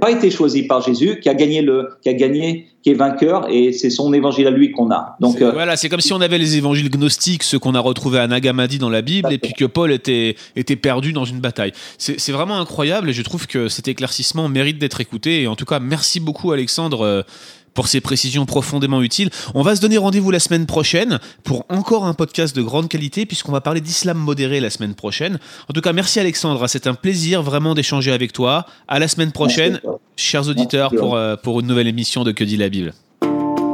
pas 0.00 0.10
été 0.10 0.30
choisie 0.30 0.64
par 0.64 0.82
Jésus, 0.82 1.20
qui 1.20 1.28
a 1.28 1.34
gagné 1.34 1.62
le, 1.62 1.90
qui 2.02 2.08
a 2.08 2.14
gagné, 2.14 2.66
qui 2.82 2.90
est 2.90 2.94
vainqueur, 2.94 3.46
et 3.50 3.72
c'est 3.72 3.90
son 3.90 4.12
évangile 4.12 4.46
à 4.46 4.50
lui 4.50 4.70
qu'on 4.72 4.90
a. 4.90 5.16
Donc 5.20 5.40
voilà, 5.40 5.76
c'est 5.76 5.88
comme 5.88 6.00
si 6.00 6.12
on 6.12 6.20
avait 6.20 6.38
les 6.38 6.56
évangiles 6.56 6.90
gnostiques, 6.90 7.42
ceux 7.42 7.58
qu'on 7.58 7.74
a 7.74 7.80
retrouvés 7.80 8.18
à 8.18 8.26
Nagamadi 8.26 8.78
dans 8.78 8.90
la 8.90 9.02
Bible, 9.02 9.32
et 9.32 9.38
puis 9.38 9.52
que 9.52 9.64
Paul 9.64 9.92
était 9.92 10.36
était 10.56 10.76
perdu 10.76 11.12
dans 11.12 11.24
une 11.24 11.40
bataille. 11.40 11.72
C'est 11.98 12.32
vraiment 12.32 12.58
incroyable, 12.58 13.10
et 13.10 13.12
je 13.12 13.22
trouve 13.22 13.46
que 13.46 13.68
cet 13.68 13.88
éclaircissement 13.88 14.48
mérite 14.48 14.78
d'être 14.78 15.00
écouté. 15.00 15.42
Et 15.42 15.46
en 15.46 15.56
tout 15.56 15.64
cas, 15.64 15.80
merci 15.80 16.20
beaucoup 16.20 16.52
Alexandre 16.52 17.19
pour 17.74 17.88
ces 17.88 18.00
précisions 18.00 18.46
profondément 18.46 19.02
utiles. 19.02 19.30
On 19.54 19.62
va 19.62 19.76
se 19.76 19.80
donner 19.80 19.98
rendez-vous 19.98 20.30
la 20.30 20.40
semaine 20.40 20.66
prochaine 20.66 21.18
pour 21.44 21.64
encore 21.68 22.04
un 22.04 22.14
podcast 22.14 22.54
de 22.54 22.62
grande 22.62 22.88
qualité 22.88 23.26
puisqu'on 23.26 23.52
va 23.52 23.60
parler 23.60 23.80
d'islam 23.80 24.18
modéré 24.18 24.60
la 24.60 24.70
semaine 24.70 24.94
prochaine. 24.94 25.38
En 25.68 25.72
tout 25.72 25.80
cas, 25.80 25.92
merci 25.92 26.20
Alexandre, 26.20 26.66
c'est 26.66 26.86
un 26.86 26.94
plaisir 26.94 27.42
vraiment 27.42 27.74
d'échanger 27.74 28.12
avec 28.12 28.32
toi. 28.32 28.66
À 28.88 28.98
la 28.98 29.08
semaine 29.08 29.32
prochaine, 29.32 29.80
chers 30.16 30.48
auditeurs, 30.48 30.92
pour, 30.96 31.16
euh, 31.16 31.36
pour 31.36 31.60
une 31.60 31.66
nouvelle 31.66 31.88
émission 31.88 32.24
de 32.24 32.32
Que 32.32 32.44
dit 32.44 32.56
la 32.56 32.68
Bible. 32.68 32.92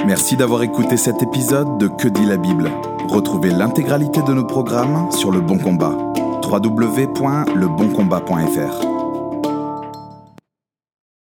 Merci 0.07 0.37
d'avoir 0.37 0.63
écouté 0.63 0.97
cet 0.97 1.23
épisode 1.23 1.79
de 1.79 1.89
Que 1.89 2.09
dit 2.09 2.27
la 2.27 2.37
Bible. 2.37 2.71
Retrouvez 3.09 3.51
l'intégralité 3.51 4.23
de 4.23 4.33
nos 4.33 4.45
programmes 4.45 5.11
sur 5.11 5.33
Le 5.33 5.41
Bon 5.41 5.59
Combat. 5.59 5.97
www.leboncombat.fr 6.45 8.96